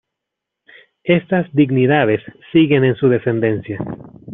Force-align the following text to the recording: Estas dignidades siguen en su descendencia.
Estas 1.03 1.53
dignidades 1.53 2.21
siguen 2.51 2.83
en 2.85 2.95
su 2.95 3.07
descendencia. 3.07 3.77